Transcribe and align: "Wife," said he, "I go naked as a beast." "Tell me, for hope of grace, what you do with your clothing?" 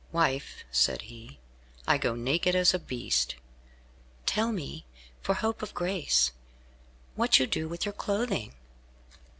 "Wife," 0.11 0.63
said 0.71 1.03
he, 1.13 1.37
"I 1.87 1.99
go 1.99 2.15
naked 2.15 2.55
as 2.55 2.73
a 2.73 2.79
beast." 2.79 3.35
"Tell 4.25 4.51
me, 4.51 4.83
for 5.21 5.35
hope 5.35 5.61
of 5.61 5.75
grace, 5.75 6.31
what 7.13 7.37
you 7.37 7.45
do 7.45 7.67
with 7.69 7.85
your 7.85 7.93
clothing?" 7.93 8.55